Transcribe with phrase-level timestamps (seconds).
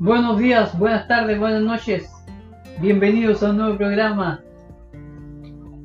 [0.00, 2.10] Buenos días, buenas tardes, buenas noches.
[2.80, 4.40] Bienvenidos a un nuevo programa.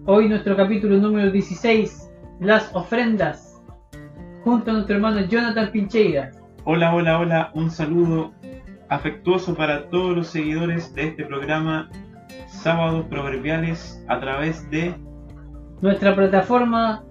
[0.05, 2.09] Hoy nuestro capítulo número 16,
[2.39, 3.61] las ofrendas,
[4.45, 6.31] junto a nuestro hermano Jonathan Pincheira.
[6.63, 8.31] Hola, hola, hola, un saludo
[8.87, 11.89] afectuoso para todos los seguidores de este programa
[12.47, 14.95] Sábados Proverbiales a través de
[15.81, 17.03] Nuestra plataforma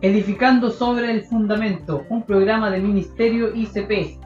[0.00, 4.20] Edificando sobre el Fundamento, un programa de Ministerio ICP.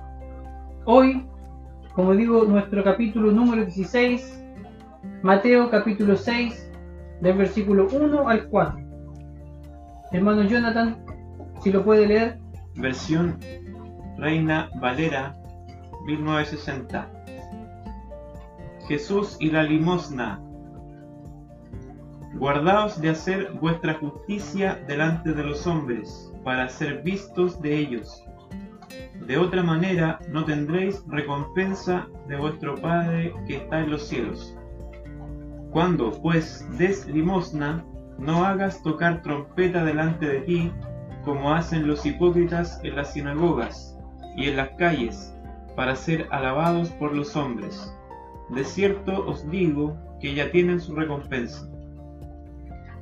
[0.84, 1.26] Hoy,
[1.94, 4.44] como digo, nuestro capítulo número 16,
[5.22, 6.72] Mateo capítulo 6,
[7.20, 8.80] del versículo 1 al 4.
[10.10, 11.04] Hermano Jonathan,
[11.62, 12.38] si lo puede leer.
[12.74, 13.38] versión
[14.18, 15.36] Reina Valera
[16.04, 17.10] 1960.
[18.88, 20.40] Jesús y la limosna.
[22.34, 28.24] Guardaos de hacer vuestra justicia delante de los hombres, para ser vistos de ellos.
[29.26, 34.54] De otra manera no tendréis recompensa de vuestro Padre que está en los cielos.
[35.70, 37.84] Cuando pues des limosna,
[38.18, 40.72] no hagas tocar trompeta delante de ti,
[41.24, 43.98] como hacen los hipócritas en las sinagogas
[44.36, 45.34] y en las calles,
[45.74, 47.92] para ser alabados por los hombres.
[48.50, 51.66] De cierto os digo que ya tienen su recompensa.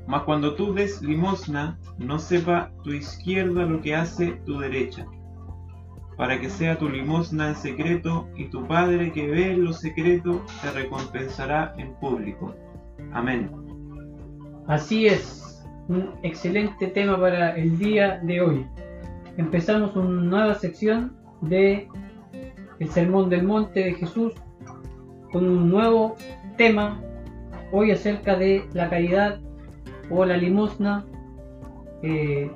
[0.07, 5.05] Mas cuando tú des limosna, no sepa tu izquierda lo que hace tu derecha,
[6.23, 10.47] para que sea tu limosna en secreto, y tu Padre que ve en lo secreto
[10.63, 12.55] te recompensará en público.
[13.13, 13.51] Amén.
[14.69, 18.65] Así es, un excelente tema para el día de hoy.
[19.37, 21.89] Empezamos una nueva sección de
[22.79, 24.33] el Sermón del Monte de Jesús
[25.33, 26.15] con un nuevo
[26.57, 27.01] tema
[27.73, 29.41] hoy acerca de la caridad
[30.09, 31.05] o la limosna.
[32.05, 32.49] Eh,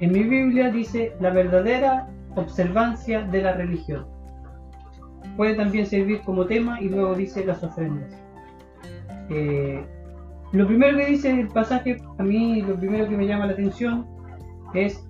[0.00, 4.06] en mi Biblia dice la verdadera observancia de la religión.
[5.36, 8.12] Puede también servir como tema y luego dice las ofrendas.
[9.30, 9.84] Eh,
[10.52, 14.06] lo primero que dice el pasaje, a mí lo primero que me llama la atención
[14.74, 15.04] es,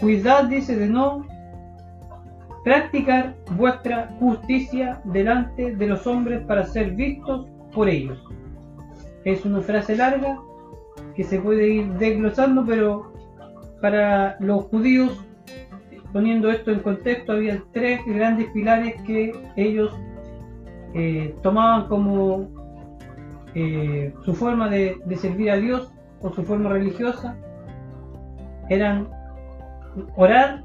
[0.00, 1.26] cuidad, dice, de no
[2.64, 8.22] practicar vuestra justicia delante de los hombres para ser vistos por ellos.
[9.24, 10.38] Es una frase larga
[11.14, 13.12] que se puede ir desglosando, pero
[13.80, 15.24] para los judíos,
[16.12, 19.94] poniendo esto en contexto, había tres grandes pilares que ellos
[20.94, 22.48] eh, tomaban como
[23.54, 27.36] eh, su forma de, servir a Dios o su forma religiosa.
[28.68, 29.08] Eran
[30.16, 30.64] orar,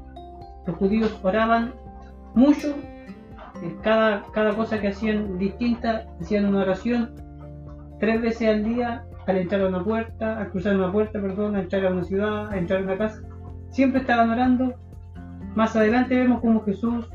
[0.66, 1.74] los judíos oraban
[2.34, 2.74] mucho,
[3.62, 7.14] eh, cada, cada cosa que hacían distinta, hacían una oración
[8.00, 11.62] tres veces al día al entrar a una puerta, al cruzar una puerta, perdón, al
[11.62, 13.22] entrar a una ciudad, a entrar a una casa,
[13.70, 14.74] siempre estaban orando.
[15.54, 17.08] Más adelante vemos cómo Jesús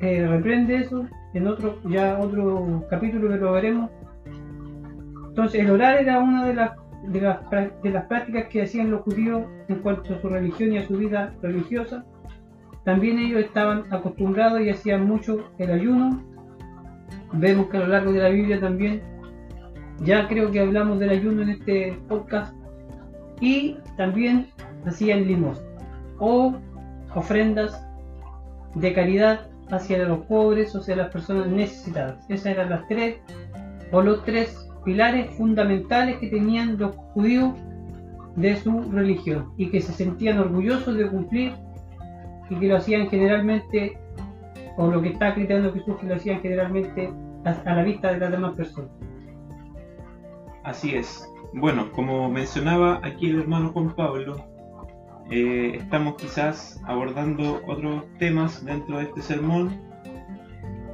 [0.00, 3.90] eh, reprende eso, en otro, ya otro capítulo que lo veremos.
[5.28, 6.72] Entonces el orar era una de las,
[7.08, 7.38] de las,
[7.82, 10.96] de las prácticas que hacían los judíos en cuanto a su religión y a su
[10.96, 12.04] vida religiosa.
[12.84, 16.22] También ellos estaban acostumbrados y hacían mucho el ayuno.
[17.32, 19.02] Vemos que a lo largo de la Biblia también
[20.02, 22.54] ya creo que hablamos del ayuno en este podcast.
[23.40, 24.46] Y también
[24.86, 25.66] hacían limosna
[26.18, 26.54] o
[27.16, 27.84] ofrendas
[28.74, 32.24] de caridad hacia los pobres o hacia las personas necesitadas.
[32.28, 33.16] Esas eran las tres
[33.90, 37.54] o los tres pilares fundamentales que tenían los judíos
[38.36, 41.54] de su religión y que se sentían orgullosos de cumplir
[42.50, 43.98] y que lo hacían generalmente,
[44.76, 47.10] o lo que está criticando Jesús, que lo hacían generalmente
[47.44, 48.90] a, la vista de las demás personas.
[50.62, 51.28] Así es.
[51.54, 54.44] Bueno, como mencionaba aquí el hermano Juan Pablo,
[55.30, 59.80] eh, estamos quizás abordando otros temas dentro de este sermón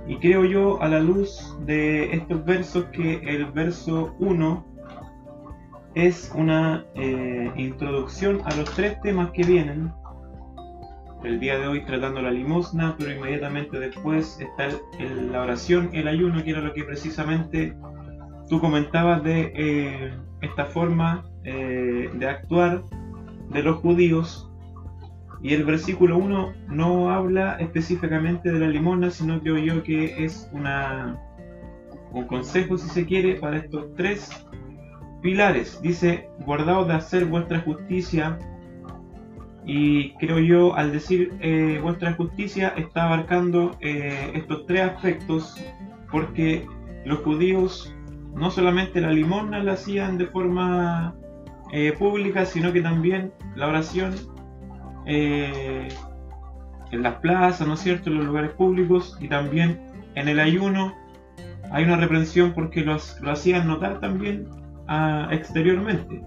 [0.07, 4.67] y creo yo a la luz de estos versos que el verso 1
[5.95, 9.93] es una eh, introducción a los tres temas que vienen.
[11.23, 14.69] El día de hoy tratando la limosna, pero inmediatamente después está
[14.99, 17.77] el, la oración, el ayuno, que era lo que precisamente
[18.49, 22.83] tú comentabas de eh, esta forma de actuar
[23.51, 24.53] de los judíos
[25.43, 30.49] y el versículo 1 no habla específicamente de la limosna, sino creo yo que es
[30.53, 31.21] una,
[32.13, 34.31] un consejo, si se quiere, para estos tres
[35.21, 35.81] pilares.
[35.83, 38.39] Dice, guardaos de hacer vuestra justicia.
[39.67, 45.57] Y creo yo, al decir eh, vuestra justicia, está abarcando estos tres aspectos,
[46.13, 46.67] porque
[47.05, 47.93] los judíos
[48.35, 51.15] no solamente la limosna la hacían de forma
[51.73, 54.15] eh, sino que también la oración
[55.07, 55.89] eh,
[56.91, 59.81] en las plazas, ¿no es cierto?, en los lugares públicos y también
[60.15, 60.95] en el ayuno
[61.71, 64.47] hay una reprensión porque los, lo hacían notar también
[64.89, 66.23] ah, exteriormente.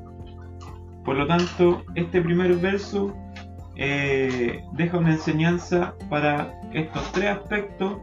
[1.06, 3.16] Por lo tanto, este primer verso
[3.76, 7.98] eh, deja una enseñanza para estos tres aspectos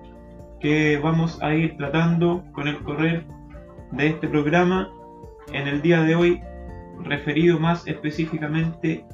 [0.60, 3.26] que vamos a ir tratando con el correr
[3.90, 4.88] de este programa
[5.52, 6.40] en el día de hoy,
[7.04, 9.04] referido más específicamente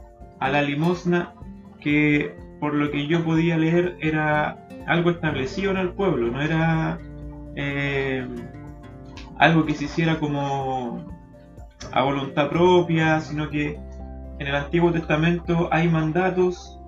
[0.41, 1.35] a la limosna
[1.81, 6.99] que por lo que yo podía leer era algo establecido en el pueblo, no era
[7.57, 8.27] eh,
[9.39, 11.07] algo que se hiciera como
[11.93, 13.79] a voluntad propia, sino que
[14.39, 16.79] en el Antiguo Testamento hay mandatos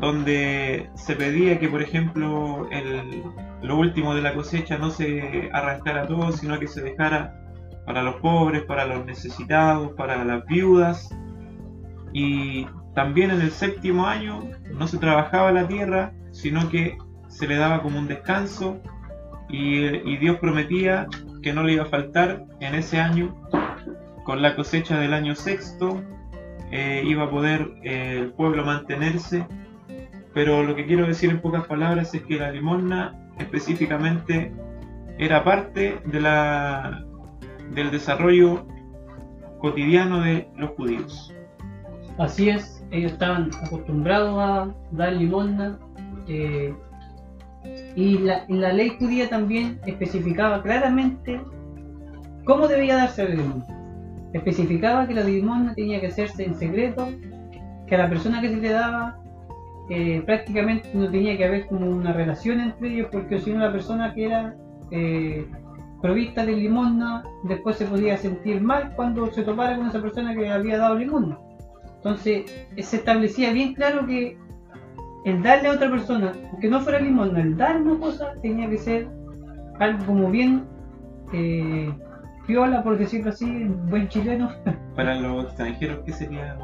[0.00, 3.22] donde se pedía que, por ejemplo, el,
[3.62, 7.34] lo último de la cosecha no se arrancara todo, sino que se dejara
[7.88, 11.08] para los pobres, para los necesitados, para las viudas.
[12.12, 14.44] Y también en el séptimo año
[14.74, 16.98] no se trabajaba la tierra, sino que
[17.28, 18.78] se le daba como un descanso
[19.48, 21.06] y, Dios prometía
[21.42, 23.34] que no le iba a faltar en ese año,
[24.24, 26.02] con la cosecha del año sexto,
[26.70, 29.46] eh, iba a poder eh, el pueblo mantenerse.
[30.34, 34.52] Pero lo que quiero decir en pocas palabras es que la limosna específicamente
[35.16, 37.07] era parte de la,
[37.74, 38.66] del desarrollo
[39.58, 41.34] cotidiano de los judíos.
[42.18, 45.78] Así es, ellos estaban acostumbrados a dar limosna
[46.26, 46.74] eh,
[47.94, 51.40] y la, ley judía también especificaba claramente
[52.44, 53.66] cómo debía darse la limosna.
[54.32, 57.08] Especificaba que la limosna tenía que hacerse en secreto,
[57.86, 59.18] que a la persona que se le daba
[59.90, 63.72] eh, prácticamente no tenía que haber como una relación entre ellos, porque si no la
[63.72, 64.56] persona que era
[64.90, 65.46] eh,
[66.00, 70.48] provista de limosna después se podía sentir mal cuando se topara con esa persona que
[70.48, 71.38] había dado limosna.
[71.96, 72.44] Entonces
[72.76, 74.38] se establecía bien claro que
[75.24, 78.78] el darle a otra persona, aunque no fuera limosna, el dar una cosa tenía que
[78.78, 79.08] ser
[79.80, 80.64] algo como bien
[81.32, 81.92] eh,
[82.46, 84.50] piola, por decirlo así, buen chileno.
[84.96, 86.56] Para los extranjeros, ¿qué sería?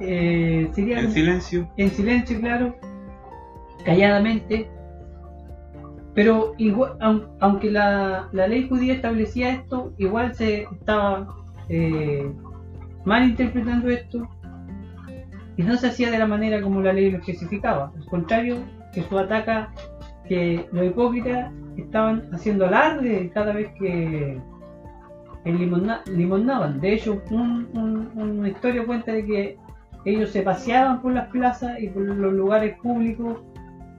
[0.00, 1.68] Eh, sería en silencio.
[1.76, 2.76] En silencio, claro,
[3.84, 4.68] calladamente.
[6.14, 6.96] Pero igual,
[7.40, 11.26] aunque la, la ley judía establecía esto, igual se estaba
[11.68, 12.30] eh,
[13.04, 14.28] malinterpretando esto
[15.56, 17.92] y no se hacía de la manera como la ley lo especificaba.
[17.96, 18.56] Al contrario,
[18.92, 19.72] Jesús ataca
[20.28, 24.38] que los hipócritas estaban haciendo alarde cada vez que
[25.44, 26.80] limonaban.
[26.80, 29.58] De hecho, una historia cuenta de que
[30.04, 33.38] ellos se paseaban por las plazas y por los lugares públicos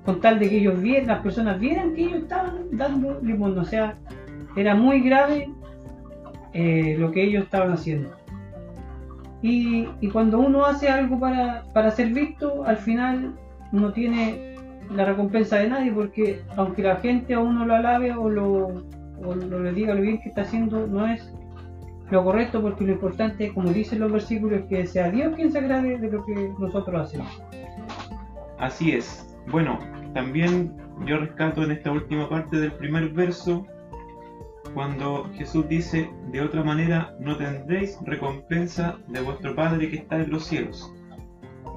[0.05, 3.57] con tal de que ellos vieran, las personas vieran que ellos estaban dando limón.
[3.57, 3.95] O sea,
[4.55, 5.49] era muy grave
[6.53, 8.09] eh, lo que ellos estaban haciendo.
[9.41, 13.33] Y, cuando uno hace algo para, para ser visto, al final
[13.73, 14.55] no tiene
[14.89, 18.67] la recompensa de nadie, porque aunque la gente a uno lo alabe o lo,
[19.21, 21.33] o lo le diga lo bien que está haciendo, no es
[22.09, 25.59] lo correcto, porque lo importante, como dicen los versículos, es que sea Dios quien se
[25.59, 27.41] agrade de lo que nosotros hacemos.
[28.59, 29.35] Así es.
[29.51, 29.77] Bueno,
[30.13, 30.75] también
[31.05, 33.65] yo rescato en esta última parte del primer verso
[34.73, 40.31] cuando Jesús dice, de otra manera no tendréis recompensa de vuestro Padre que está en
[40.31, 40.91] los cielos.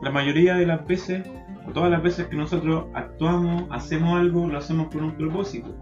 [0.02, 1.26] La mayoría de las veces,
[1.66, 5.74] o todas las veces que nosotros actuamos, hacemos algo, lo hacemos con un propósito.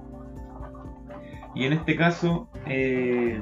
[1.54, 3.40] Y en este caso, eh,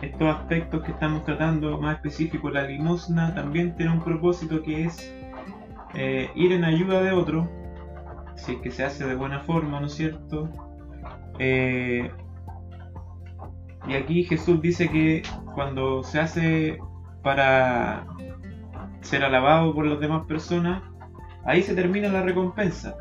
[0.00, 5.14] estos aspectos que estamos tratando, más específico la limosna, también tiene un propósito que es
[5.94, 7.48] eh, ir en ayuda de otro,
[8.36, 10.48] si es que se hace de buena forma, ¿no es cierto?
[11.38, 12.10] Eh,
[13.88, 15.22] y aquí Jesús dice que
[15.54, 16.78] cuando se hace
[17.22, 18.06] para
[19.00, 20.82] ser alabado por las demás personas,
[21.44, 22.96] ahí se termina la recompensa.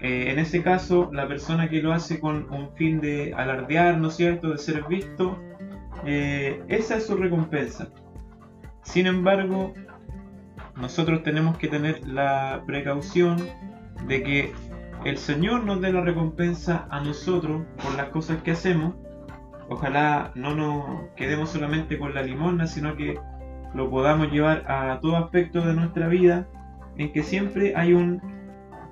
[0.00, 4.08] Eh, en ese caso, la persona que lo hace con un fin de alardear, ¿no
[4.08, 5.38] es cierto?, de ser visto,
[6.04, 7.88] eh, esa es su recompensa.
[8.82, 9.72] Sin embargo,
[10.76, 13.38] nosotros tenemos que tener la precaución
[14.06, 14.52] de que
[15.04, 18.94] el Señor nos dé la recompensa a nosotros por las cosas que hacemos.
[19.68, 23.18] Ojalá no nos quedemos solamente con la limosna, sino que
[23.74, 26.46] lo podamos llevar a todo aspecto de nuestra vida,
[26.96, 28.22] en que siempre hay un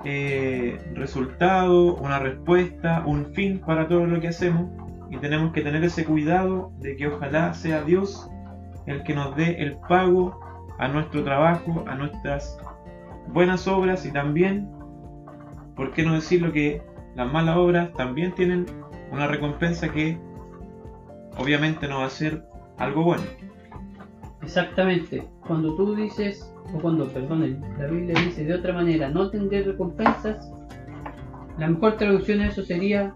[0.04, 4.70] eh, resultado, una respuesta, un fin para todo lo que hacemos,
[5.10, 8.28] y tenemos que tener ese cuidado de que ojalá sea Dios
[8.86, 10.40] el que nos dé el pago
[10.78, 12.58] a nuestro trabajo, a nuestras
[13.28, 14.68] buenas obras y también,
[15.76, 16.82] ¿por qué no decirlo que
[17.14, 18.66] las malas obras también tienen
[19.10, 20.18] una recompensa que
[21.36, 22.44] obviamente no va a ser
[22.78, 23.24] algo bueno.
[24.42, 25.24] Exactamente.
[25.46, 30.50] Cuando tú dices o cuando, perdón, la Biblia dice de otra manera, no tendré recompensas,
[31.58, 33.14] la mejor traducción de eso sería,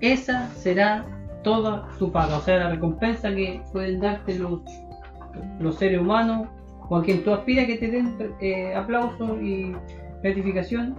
[0.00, 1.04] esa será
[1.42, 4.62] toda su paga, o sea, la recompensa que pueden darte los,
[5.60, 6.48] los seres humanos
[6.88, 9.76] o a quien tú aspiras que te den eh, aplauso y
[10.22, 10.96] gratificación,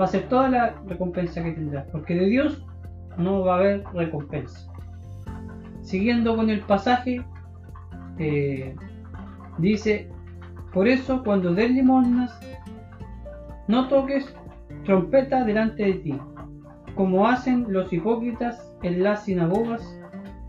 [0.00, 2.64] va a ser toda la recompensa que tendrás, porque de Dios
[3.16, 4.70] no va a haber recompensa.
[5.82, 7.24] Siguiendo con el pasaje,
[8.18, 8.74] eh,
[9.58, 10.08] dice,
[10.72, 12.38] por eso cuando des limosnas,
[13.68, 14.34] no toques
[14.84, 16.18] trompeta delante de ti,
[16.94, 19.98] como hacen los hipócritas en las sinagogas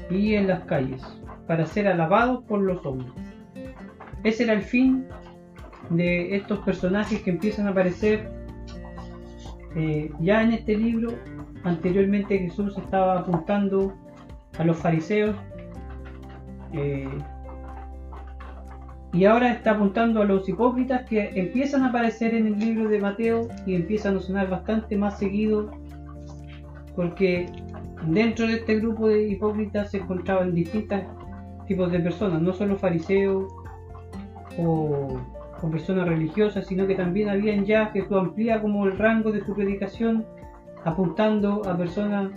[0.10, 1.04] y en las calles,
[1.48, 3.14] para ser alabados por los hombres.
[4.24, 5.06] Ese era el fin
[5.90, 8.35] de estos personajes que empiezan a aparecer
[9.76, 11.14] eh, ya en este libro.
[11.64, 13.94] Anteriormente Jesús estaba apuntando
[14.58, 15.36] a los fariseos
[16.74, 17.08] eh,
[19.14, 23.00] y ahora está apuntando a los hipócritas que empiezan a aparecer en el libro de
[23.00, 25.72] Mateo y empiezan a sonar bastante más seguido
[26.96, 27.50] porque
[28.08, 31.02] dentro de este grupo de hipócritas se encontraban distintos
[31.68, 33.52] tipos de personas, no solo fariseos
[34.58, 35.18] o,
[35.72, 39.54] personas religiosas, sino que también habían ya que Jesús amplía como el rango de su
[39.54, 40.26] predicación,
[40.84, 42.32] apuntando a personas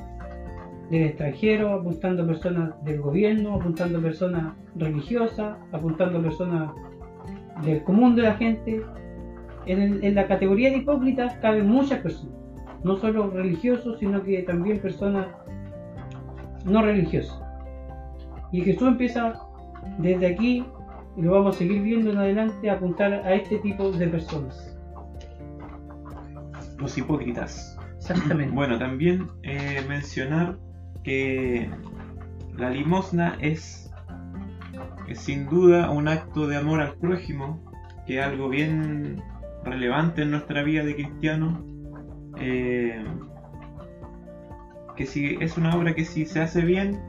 [0.91, 6.71] del extranjero, apuntando a personas del gobierno, apuntando a personas religiosas, apuntando a personas
[7.63, 8.83] del común de la gente.
[9.67, 12.35] En, en la categoría de hipócritas caben muchas personas,
[12.85, 15.27] no solo religiosos, sino que también personas
[16.65, 17.39] no religiosas.
[18.51, 19.35] Y Jesús empieza
[19.99, 20.65] desde aquí
[21.19, 24.79] y lo vamos a seguir viendo en adelante, apuntar a este tipo de personas.
[26.79, 27.77] Los hipócritas.
[27.97, 28.55] Exactamente.
[28.55, 30.57] Bueno, también eh, mencionar
[31.03, 31.69] que
[32.57, 33.91] la limosna es,
[35.13, 37.61] sin duda un acto de amor al prójimo,
[38.07, 39.21] que es algo bien
[39.65, 41.65] relevante en nuestra vida de cristiano.
[42.37, 43.05] Eh,
[44.97, 47.01] que si es una obra que si se hace bien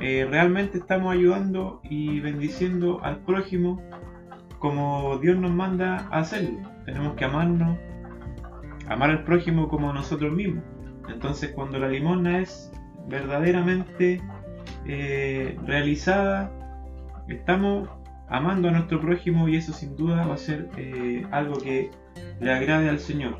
[0.00, 3.80] eh, realmente estamos ayudando y bendiciendo al prójimo
[4.58, 6.58] como Dios nos manda a hacerlo.
[6.84, 7.78] Tenemos que amarnos,
[8.88, 10.64] amar al prójimo como nosotros mismos.
[11.08, 12.72] Entonces cuando la limosna es
[13.08, 14.22] verdaderamente
[14.86, 16.50] eh, realizada,
[17.28, 17.88] estamos
[18.28, 21.90] amando a nuestro prójimo y eso sin duda va a ser eh, algo que
[22.40, 23.36] le agrade al Señor.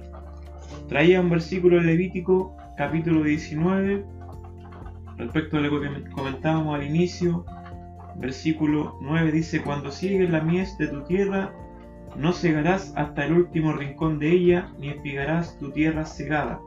[0.88, 4.04] Traía un versículo de Levítico capítulo 19
[5.24, 7.46] Respecto a lo que comentábamos al inicio,
[8.16, 11.50] versículo 9 dice, cuando sigues la mies de tu tierra,
[12.14, 16.60] no cegarás hasta el último rincón de ella, ni espigarás tu tierra cegada.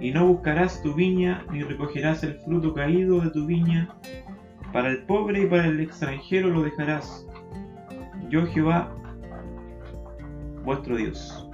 [0.00, 3.94] Y no buscarás tu viña, ni recogerás el fruto caído de tu viña.
[4.72, 7.28] Para el pobre y para el extranjero lo dejarás.
[8.28, 8.92] Yo Jehová,
[10.64, 11.48] vuestro Dios.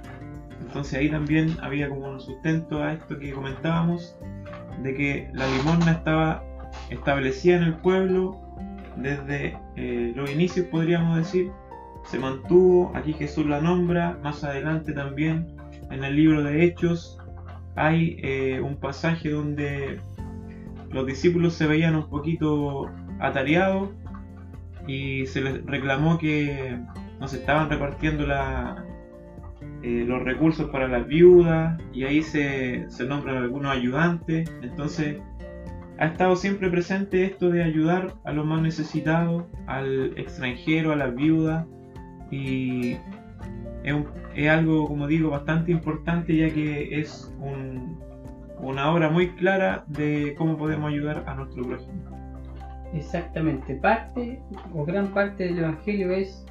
[0.59, 4.17] Entonces ahí también había como un sustento a esto que comentábamos,
[4.83, 6.43] de que la limosna estaba
[6.89, 8.39] establecida en el pueblo
[8.95, 11.51] desde eh, los inicios, podríamos decir.
[12.05, 15.59] Se mantuvo, aquí Jesús la nombra, más adelante también
[15.91, 17.17] en el libro de Hechos
[17.75, 20.01] hay eh, un pasaje donde
[20.91, 23.89] los discípulos se veían un poquito atareados
[24.87, 26.77] y se les reclamó que
[27.19, 28.83] no se estaban repartiendo la,
[29.83, 34.51] eh, los recursos para las viudas y ahí se, se nombran algunos ayudantes.
[34.61, 35.17] Entonces
[35.99, 41.13] ha estado siempre presente esto de ayudar a los más necesitados, al extranjero, a las
[41.13, 41.65] viudas
[42.31, 42.97] y
[43.83, 47.33] es, algo, como digo, bastante importante ya que es
[48.61, 51.93] una obra muy clara de cómo podemos ayudar a nuestro prójimo.
[52.93, 54.41] Exactamente, parte
[54.73, 56.45] o gran parte del Evangelio es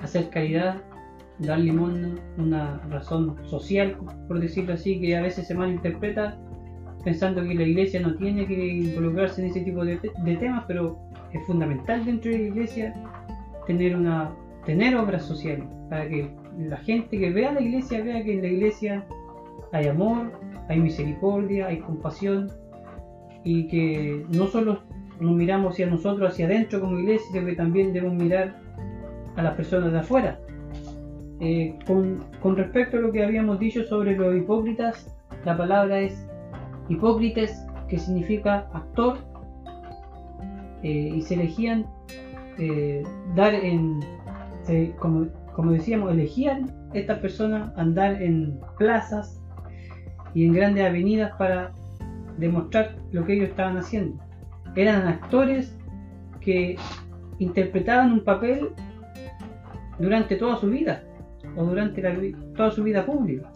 [0.00, 0.80] hacer caridad
[1.38, 6.38] dar limón una razón social, por decirlo así, que a veces se malinterpreta
[7.04, 10.98] pensando que la iglesia no tiene que involucrarse en ese tipo de, temas, pero
[11.32, 12.94] es fundamental dentro de la iglesia
[13.66, 14.30] tener una
[14.64, 18.48] tener obras sociales para que la gente que vea la iglesia vea que en la
[18.48, 19.06] iglesia
[19.72, 20.32] hay amor,
[20.68, 22.50] hay misericordia, hay compasión
[23.44, 24.82] y que no solo
[25.20, 28.60] nos miramos hacia nosotros, hacia adentro como iglesia, sino que también debemos mirar
[29.36, 30.38] a las personas de afuera
[31.40, 35.14] eh, con, respecto a lo que habíamos dicho sobre los hipócritas,
[35.44, 36.28] la palabra es
[36.88, 39.18] hipócritas, que significa actor,
[40.82, 41.86] eh, y se elegían
[42.58, 43.04] eh,
[43.36, 44.00] dar en,
[44.98, 49.40] como, como, decíamos, elegían estas personas andar en plazas
[50.34, 51.72] y en grandes avenidas para
[52.36, 54.20] demostrar lo que ellos estaban haciendo.
[54.74, 55.76] Eran actores
[56.40, 56.76] que
[57.38, 58.70] interpretaban un papel
[59.98, 61.02] durante toda su vida
[61.58, 62.02] o durante
[62.56, 63.50] toda su vida pública.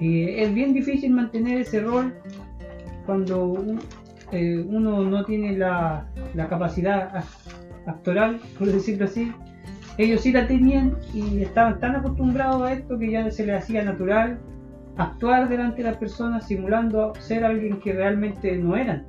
[0.00, 2.14] Es bien difícil mantener ese rol
[3.04, 3.54] cuando
[4.32, 6.06] eh, uno no tiene la,
[6.48, 7.24] capacidad
[7.86, 9.32] actoral, por decirlo así,
[9.98, 13.82] ellos sí la tenían y estaban tan acostumbrados a esto que ya se les hacía
[13.82, 14.38] natural
[14.96, 19.04] actuar delante de las personas simulando ser alguien que realmente no eran.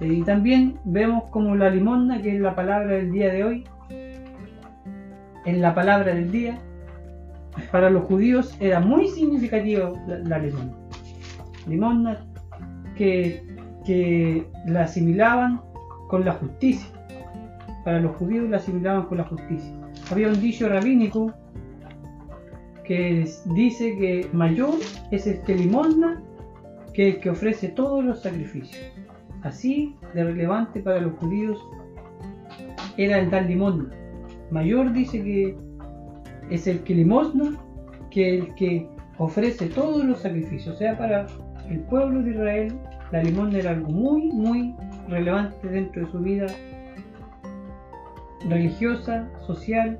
[0.00, 3.64] Y también vemos como la limosna, que es la palabra del día de hoy,
[5.44, 6.58] en la palabra del día,
[7.70, 10.72] para los judíos era muy significativo la, limosna.
[11.66, 12.26] Limosna
[12.96, 13.42] que,
[13.84, 15.60] que la asimilaban
[16.08, 16.88] con la justicia.
[17.84, 19.72] Para los judíos la asimilaban con la justicia.
[20.10, 21.32] Había un dicho rabínico
[22.84, 24.74] que dice que mayor
[25.10, 26.22] es el que limosna
[26.92, 28.80] que el que ofrece todos los sacrificios.
[29.42, 31.58] Así de relevante para los judíos
[32.96, 33.90] era el dar limosna.
[34.50, 35.56] Mayor dice que
[36.50, 37.58] es el que limosna
[38.10, 40.74] que el que ofrece todos los sacrificios.
[40.74, 41.26] O sea, para
[41.68, 42.74] el pueblo de Israel
[43.10, 44.74] la limosna era algo muy, muy
[45.08, 46.46] relevante dentro de su vida
[48.48, 49.98] religiosa, social,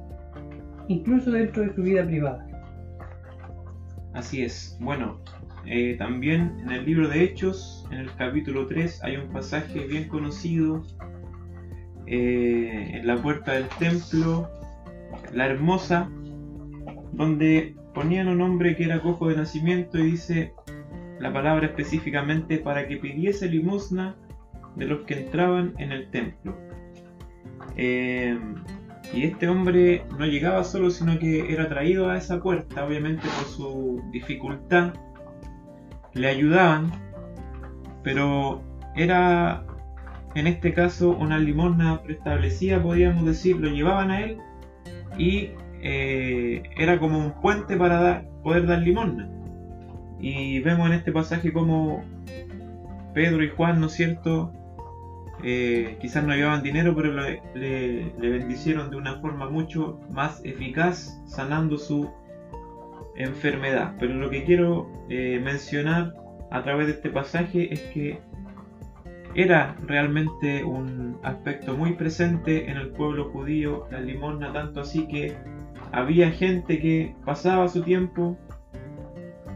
[0.88, 2.46] incluso dentro de su vida privada.
[4.14, 4.76] Así es.
[4.80, 5.20] Bueno,
[5.66, 10.08] eh, también en el libro de Hechos, en el capítulo 3, hay un pasaje bien
[10.08, 10.84] conocido
[12.06, 14.48] eh, en la puerta del templo,
[15.32, 16.10] la hermosa,
[17.16, 20.52] donde ponían un hombre que era cojo de nacimiento y dice
[21.20, 24.16] la palabra específicamente para que pidiese limosna
[24.76, 26.56] de los que entraban en el templo.
[27.76, 28.38] Eh,
[29.12, 33.46] y este hombre no llegaba solo, sino que era traído a esa puerta, obviamente por
[33.46, 34.94] su dificultad.
[36.14, 36.92] Le ayudaban,
[38.02, 38.62] pero
[38.96, 39.64] era
[40.34, 44.38] en este caso una limosna preestablecida, podríamos decir, lo llevaban a él
[45.16, 45.50] y
[45.84, 49.28] eh, era como un puente para poder dar limosna.
[50.18, 52.02] Y vemos en este pasaje como
[53.12, 54.50] Pedro y Juan, ¿no es cierto?,
[55.42, 61.76] eh, quizás no llevaban dinero, pero le, bendicieron de una forma mucho más eficaz, sanando
[61.76, 62.10] su
[63.14, 63.94] enfermedad.
[64.00, 66.14] Pero lo que quiero eh, mencionar
[66.50, 68.20] a través de este pasaje es que
[69.34, 75.36] era realmente un aspecto muy presente en el pueblo judío, la limosna, tanto así que
[75.94, 78.36] había gente que pasaba su tiempo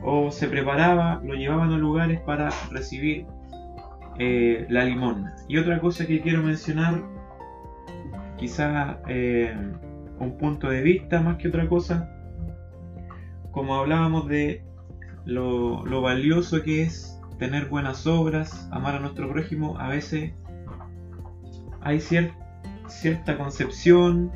[0.03, 3.27] o se preparaba, lo llevaban a lugares para recibir
[4.19, 5.35] eh, la limosna.
[5.49, 7.03] Y otra cosa que quiero mencionar,
[8.37, 9.55] quizá eh,
[10.21, 12.09] un punto de vista más que otra cosa,
[13.51, 14.65] como hablábamos de
[15.25, 20.33] lo, valioso que es tener buenas obras, amar a nuestro prójimo, a veces
[21.81, 24.31] hay cierta concepción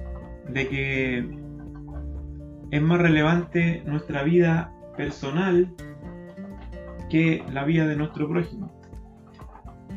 [0.48, 1.41] de que
[2.72, 5.68] es más relevante nuestra vida personal
[7.10, 8.72] que la vida de nuestro prójimo.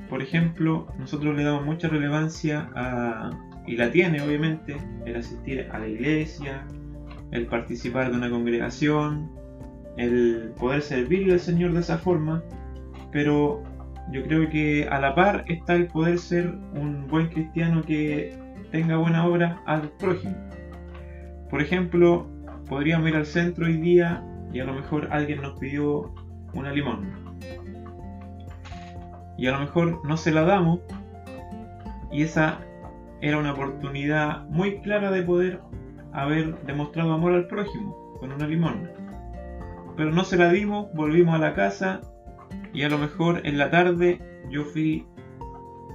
[0.09, 3.31] Por ejemplo, nosotros le damos mucha relevancia a,
[3.65, 6.67] y la tiene obviamente, el asistir a la iglesia,
[7.31, 9.31] el participar de una congregación,
[9.95, 12.43] el poder servirle al Señor de esa forma,
[13.13, 13.63] pero
[14.11, 18.38] yo creo que a la par está el poder ser un buen cristiano que
[18.71, 20.35] tenga buena obra al prójimo.
[21.49, 22.35] Por ejemplo,
[22.67, 24.23] podríamos ir al centro hoy día
[24.54, 26.13] y a lo mejor alguien nos pidió
[26.54, 27.25] una limón
[29.38, 30.80] y a lo mejor no se la damos
[32.12, 32.60] y esa
[33.21, 35.60] era una oportunidad muy clara de poder
[36.13, 38.89] haber demostrado amor al prójimo con una limón
[39.97, 42.01] Pero no se la dimos, volvimos a la casa
[42.73, 45.06] y a lo mejor en la tarde yo fui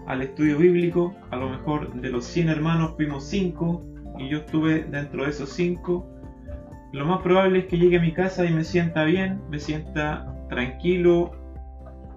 [0.06, 3.82] al estudio bíblico, a lo mejor de los 100 hermanos fuimos 5
[4.18, 6.19] y yo estuve dentro de esos 5.
[6.92, 10.34] Lo más probable es que llegue a mi casa y me sienta bien, me sienta
[10.48, 11.32] tranquilo,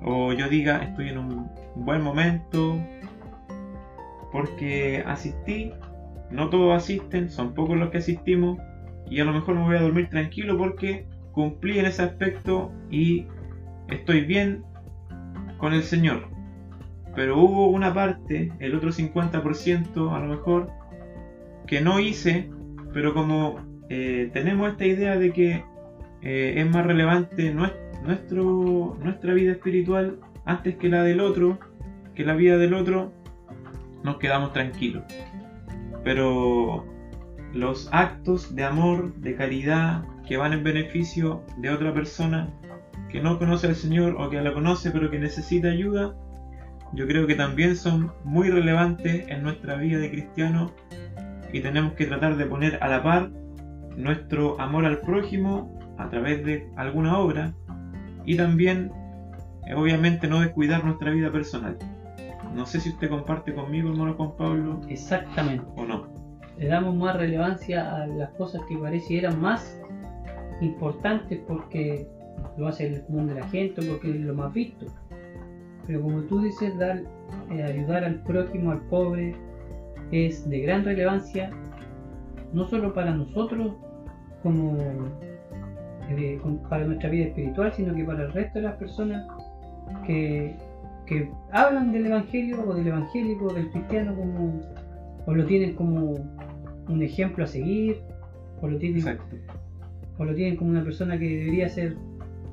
[0.04, 2.78] o yo diga estoy en un buen momento
[4.32, 5.72] porque asistí,
[6.32, 8.58] no todos asisten, son pocos los que asistimos
[9.10, 13.28] y a lo mejor me voy a dormir tranquilo porque cumplí en ese aspecto y
[13.90, 14.64] estoy bien
[15.58, 16.28] con el Señor.
[17.16, 20.72] Pero hubo una parte, el otro 50% a lo mejor,
[21.68, 22.50] que no hice,
[22.92, 25.64] pero como eh, tenemos esta idea de que
[26.22, 31.60] eh, es más relevante nuestro, nuestra vida espiritual antes que la del otro,
[32.16, 33.12] que la vida del otro,
[34.04, 35.04] nos quedamos tranquilos.
[36.04, 36.86] Pero
[37.54, 42.50] los actos de amor, de caridad, que van en beneficio de otra persona
[43.10, 46.16] que no conoce al Señor o que la conoce pero que necesita ayuda,
[46.94, 50.72] yo creo que también son muy relevantes en nuestra vida de cristiano
[51.52, 53.30] y tenemos que tratar de poner a la par
[53.98, 57.54] nuestro amor al prójimo a través de alguna obra
[58.26, 58.92] y también
[59.68, 61.78] eh, obviamente no descuidar nuestra vida personal.
[62.54, 64.82] No sé si usted comparte conmigo, hermano Juan Pablo.
[64.88, 65.66] Exactamente.
[65.76, 66.08] O no.
[66.58, 69.80] Le damos más relevancia a las cosas que parecieran más
[70.62, 72.08] importantes porque
[72.58, 74.86] lo hace el común de la gente, porque es lo más visto.
[75.88, 77.02] Pero como tú dices, dar,
[77.52, 79.36] eh, ayudar al prójimo, al pobre,
[80.12, 81.50] es de gran relevancia,
[82.54, 83.74] no solo para nosotros
[84.42, 84.78] como
[86.10, 86.40] eh,
[86.70, 89.26] para nuestra vida espiritual, sino que para el resto de las personas
[90.06, 90.56] que,
[91.06, 94.62] que hablan del evangelio o del evangélico, del cristiano como
[95.26, 96.16] o lo tienen como
[96.90, 98.02] un ejemplo a seguir,
[98.62, 99.18] o lo tienen,
[100.18, 101.96] o lo tienen como una persona que debería ser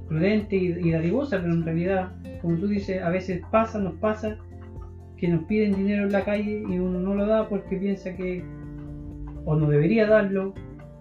[0.09, 4.39] prudente y, y dadivosa, pero en realidad, como tú dices, a veces pasa, nos pasa
[5.17, 8.45] que nos piden dinero en la calle y uno no lo da porque piensa que
[9.45, 10.55] o no debería darlo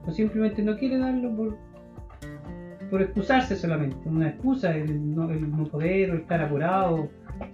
[0.06, 1.58] o simplemente no quiere darlo por,
[2.89, 7.10] por excusarse solamente, una excusa, el no, el no poder o estar apurado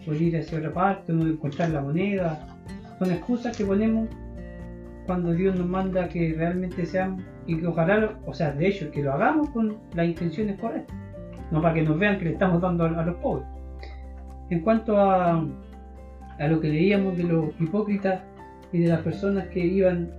[0.08, 2.48] o ir hacia otra parte, no encontrar la moneda,
[3.00, 4.08] son excusas que ponemos
[5.06, 9.04] cuando Dios nos manda que realmente seamos y que ojalá, o sea, de hecho, que
[9.04, 10.95] lo hagamos con las intenciones correctas
[11.52, 13.48] no para que nos vean que le estamos dando a, los pobres.
[14.50, 15.45] En cuanto a,
[16.39, 18.21] a lo que leíamos de los hipócritas
[18.71, 20.10] y de las personas que iban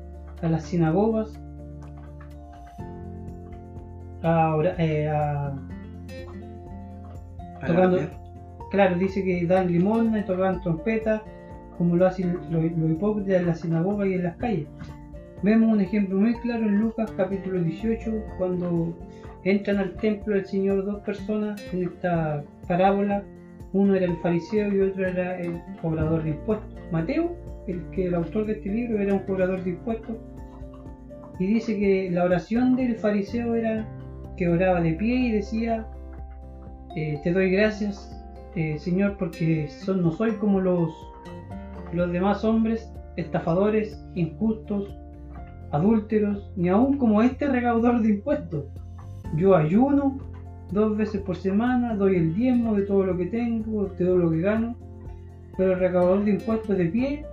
[0.42, 1.40] a las sinagogas
[4.22, 5.11] a, eh,
[7.66, 7.99] tocando,
[8.70, 11.22] claro, dice que dan limón y tocan trompeta,
[11.79, 14.66] como lo hacen los, los hipócritas en las sinagogas y en las calles.
[15.42, 18.94] Vemos un ejemplo muy claro en Lucas capítulo 18, cuando
[19.44, 23.22] entran al templo del Señor dos personas en esta parábola.
[23.72, 26.75] Uno era el fariseo y otro era el cobrador de impuestos.
[26.90, 27.37] Mateo,
[27.67, 30.17] el que el autor de este libro era un cobrador de impuestos.
[31.39, 33.87] Y dice que la oración del fariseo era
[34.37, 35.87] que oraba de pie y decía,
[36.95, 38.13] eh, te doy gracias,
[38.55, 40.91] eh, Señor, porque son, no soy como los,
[41.93, 44.97] los demás hombres, estafadores, injustos,
[45.73, 48.65] adúlteros, ni aún como este recaudador de impuestos.
[49.37, 50.19] Yo ayuno
[50.73, 54.31] dos veces por semana, doy el diezmo de todo lo que tengo, de todo lo
[54.31, 54.77] que gano,
[55.57, 57.27] pero el recaudador de impuestos de pie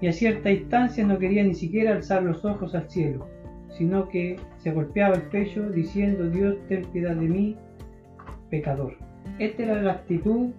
[0.00, 3.26] y a cierta distancia no quería ni siquiera alzar los ojos al cielo,
[3.70, 7.56] sino que se golpeaba el pecho diciendo, Dios, ten piedad de mí,
[8.50, 8.94] pecador.
[9.38, 10.50] Esta era la actitud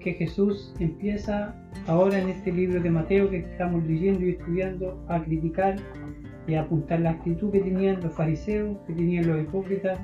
[0.00, 1.54] que Jesús empieza
[1.86, 5.76] ahora en este libro de Mateo que estamos leyendo y estudiando a criticar
[6.46, 9.98] y apuntar la actitud que tenían los fariseos, que tenían los hipócritas,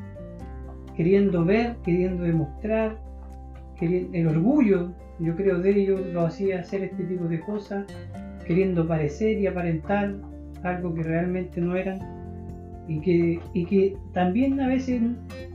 [0.97, 2.99] queriendo ver, queriendo demostrar,
[3.81, 7.87] el orgullo, yo creo, de ellos lo hacía hacer este tipo de cosas,
[8.45, 10.15] queriendo parecer y aparentar
[10.63, 11.99] algo que realmente no eran,
[12.87, 15.01] y que, y que también a veces,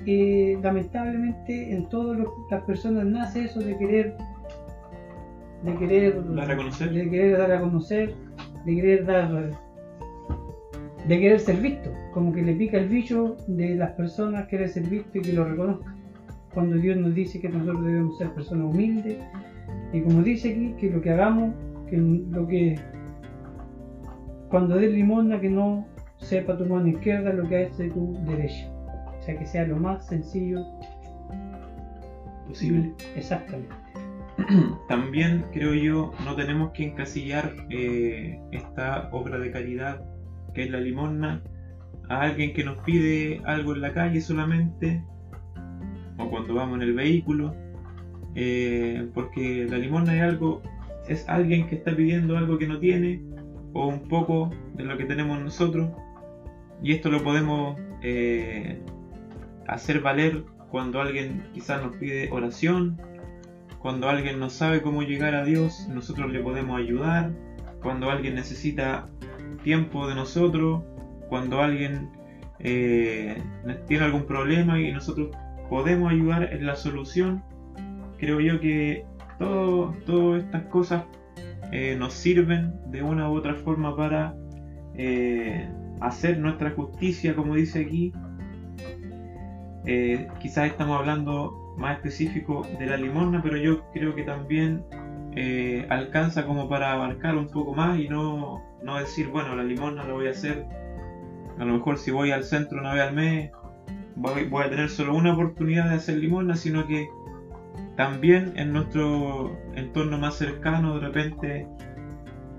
[0.05, 4.15] eh, lamentablemente, en todas las personas nace eso de querer
[5.63, 8.15] de querer de querer dar a conocer,
[8.65, 9.51] de querer dar
[11.07, 14.83] de querer ser visto, como que le pica el bicho de las personas querer ser
[14.83, 15.95] visto y que lo reconozcan.
[16.53, 19.17] Cuando Dios nos dice que nosotros debemos ser personas humildes,
[19.91, 21.53] y como dice aquí, que lo que hagamos,
[21.89, 22.79] que lo que
[24.49, 28.71] cuando des limosna que no sepa tu mano izquierda lo que hace tu derecha.
[29.19, 30.65] O sea que sea lo más sencillo
[32.47, 32.93] posible.
[33.15, 33.75] Exactamente.
[34.87, 40.01] También creo yo no tenemos que encasillar eh, esta obra de caridad
[40.53, 41.41] que es la limosna,
[42.09, 45.03] a alguien que nos pide algo en la calle solamente,
[46.17, 47.55] o cuando vamos en el vehículo,
[48.35, 50.61] eh, porque la limosna es algo,
[51.09, 53.21] es alguien que está pidiendo algo que no tiene,
[53.73, 55.89] o un poco de lo que tenemos nosotros,
[56.81, 58.81] y esto lo podemos eh,
[59.67, 63.01] hacer valer cuando alguien quizás nos pide oración,
[63.79, 67.31] cuando alguien no sabe cómo llegar a Dios, nosotros le podemos ayudar,
[67.81, 69.09] cuando alguien necesita
[69.63, 70.83] tiempo de nosotros,
[71.27, 72.09] cuando alguien
[72.59, 73.41] eh,
[73.87, 75.29] tiene algún problema y nosotros
[75.69, 77.43] podemos ayudar en la solución,
[78.17, 79.05] creo yo que
[79.39, 81.03] todas estas cosas
[81.71, 84.35] eh, nos sirven de una u otra forma para
[84.95, 85.67] eh,
[86.01, 88.13] hacer nuestra justicia, como dice aquí.
[90.39, 94.83] quizás estamos hablando más específico de la limosna, pero yo creo que también
[95.35, 100.03] eh, alcanza como para abarcar un poco más y no, no decir, bueno, la limosna
[100.03, 100.65] la voy a hacer,
[101.57, 103.51] a lo mejor si voy al centro una vez al mes,
[104.15, 107.07] voy, a tener solo una oportunidad de hacer limosna, sino que
[107.99, 111.67] también en nuestro entorno más cercano de repente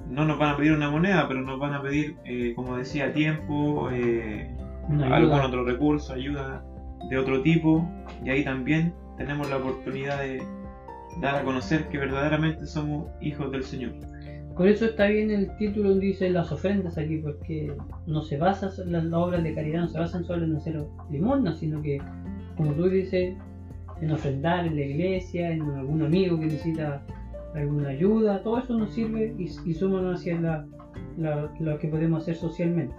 [0.07, 3.15] no nos van a pedir una moneda, pero nos van a pedir, eh, como decía,
[3.15, 4.55] tiempo, eh,
[5.03, 6.63] algún otro recurso, ayuda
[7.09, 7.89] de otro tipo,
[8.23, 10.43] y ahí también tenemos la oportunidad de
[11.23, 13.93] dar a conocer que verdaderamente somos hijos del Señor.
[14.55, 17.75] Por eso está bien el título donde dice las ofrendas aquí, porque
[18.07, 21.81] no se basa, las obras de caridad no se basan solo en hacer limosna, sino
[21.81, 21.97] que,
[22.59, 23.39] como tú dices,
[24.01, 27.03] en ofrendar en la iglesia, en algún amigo que necesita
[27.55, 29.75] alguna ayuda, todo eso nos sirve y, y
[30.13, 30.67] hacia
[31.17, 32.95] lo que podemos hacer socialmente.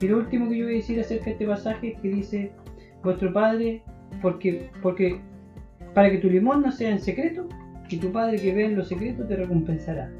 [0.00, 2.52] Y lo último que yo voy a decir acerca de este pasaje es que dice,
[3.02, 3.82] vuestro Padre,
[4.22, 5.20] porque, porque
[5.94, 7.48] para que tu limosna sea en secreto,
[7.90, 10.12] y tu Padre que ve en lo secreto te recompensará.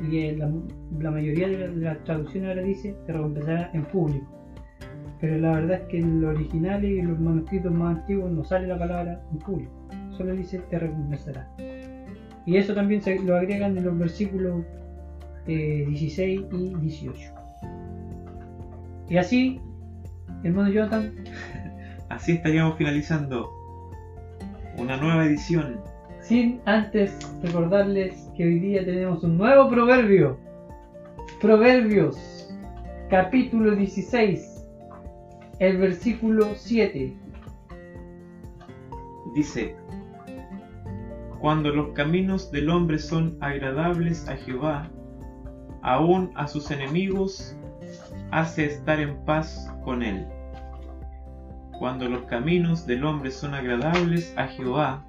[0.00, 0.50] Y la,
[0.98, 4.39] la mayoría de las traducciones ahora dice, te recompensará en público.
[5.20, 8.66] Pero la verdad es que en los originales y los manuscritos más antiguos no sale
[8.66, 9.72] la palabra en público,
[10.16, 11.46] solo dice te recompensará.
[12.46, 14.64] Y eso también se lo agregan en los versículos
[15.46, 17.34] 16 eh, y 18.
[19.08, 19.60] Y así,
[20.42, 21.12] hermano Jonathan.
[22.08, 23.48] Así estaríamos finalizando
[24.76, 25.80] una nueva edición.
[26.20, 30.38] Sin antes recordarles que hoy día tenemos un nuevo proverbio.
[31.40, 32.52] Proverbios,
[33.08, 34.59] capítulo 16,
[35.60, 37.14] el versículo 7.
[39.34, 39.76] Dice,
[41.38, 44.90] cuando los caminos del hombre son agradables a Jehová,
[45.82, 47.54] aún a sus enemigos
[48.30, 50.26] hace estar en paz con él.
[51.78, 55.04] Cuando los caminos del hombre son agradables a Jehová,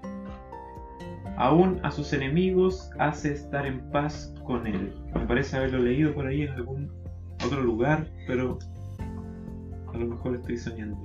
[1.37, 4.93] aún a sus enemigos hace estar en paz con él.
[5.15, 6.91] Me parece haberlo leído por ahí en algún
[7.45, 8.59] otro lugar, pero
[10.01, 10.97] lo mejor estoy soñando.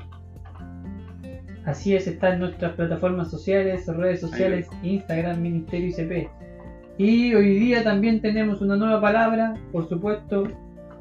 [1.64, 6.28] Así es, está en nuestras plataformas sociales, redes sociales, Instagram, Ministerio ICP.
[6.98, 10.44] Y hoy día también tenemos una nueva palabra, por supuesto,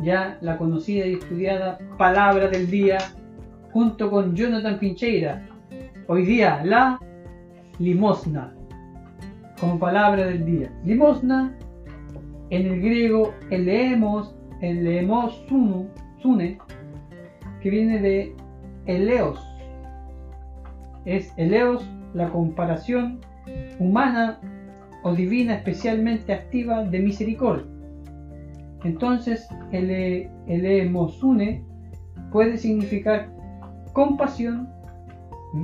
[0.01, 2.97] ya la conocida y estudiada palabra del día,
[3.71, 5.47] junto con Jonathan Pincheira.
[6.07, 6.99] Hoy día, la
[7.79, 8.53] limosna,
[9.59, 10.71] como palabra del día.
[10.83, 11.55] Limosna,
[12.49, 15.45] en el griego, el leemos, el leemos
[16.21, 16.57] sune,
[17.65, 18.35] que viene de
[18.85, 19.43] eleos,
[21.05, 23.21] es eleos la comparación
[23.79, 24.39] humana
[25.01, 27.65] o divina especialmente activa de misericordia.
[28.83, 30.29] Entonces, el,
[32.31, 33.31] puede significar
[33.93, 34.69] compasión,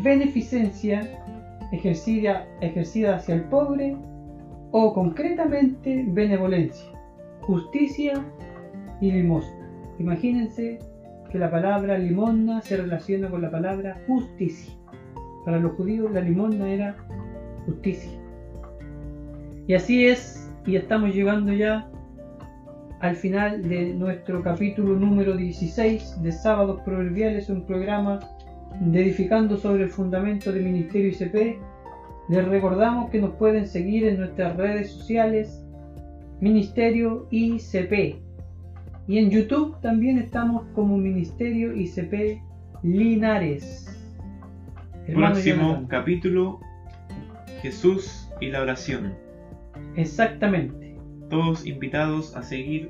[0.03, 1.07] beneficencia
[1.71, 3.95] ejercida, ejercida hacia el pobre
[4.71, 6.91] o concretamente benevolencia,
[7.41, 8.25] justicia
[9.01, 9.69] y limosna.
[9.99, 10.79] Imagínense
[11.31, 14.73] que la palabra limosna se relaciona con la palabra justicia.
[15.45, 16.95] Para los judíos la limosna era
[17.65, 18.11] justicia.
[19.67, 21.89] Y así es, y estamos llegando ya
[22.99, 28.19] al final de nuestro capítulo número 16 de Sábados Proverbiales, un programa
[28.79, 31.59] de edificando sobre el fundamento del Ministerio ICP.
[32.29, 35.65] Les recordamos que nos pueden seguir en nuestras redes sociales,
[36.41, 38.30] Ministerio ICP.
[39.07, 42.41] Y en YouTube también estamos como Ministerio ICP
[42.83, 43.87] Linares.
[45.07, 46.59] Próximo capítulo,
[47.61, 49.13] Jesús y la oración.
[49.95, 50.95] Exactamente.
[51.29, 52.89] Todos invitados a seguir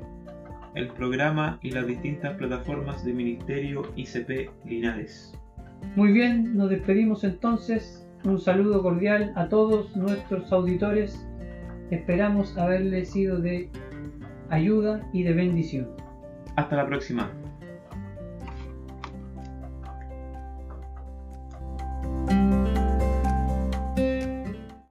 [0.74, 5.34] el programa y las distintas plataformas de Ministerio ICP Linares.
[5.96, 8.06] Muy bien, nos despedimos entonces.
[8.24, 11.26] Un saludo cordial a todos nuestros auditores.
[11.90, 13.68] Esperamos haberles sido de
[14.52, 15.88] ayuda y de bendición.
[16.56, 17.30] Hasta la próxima.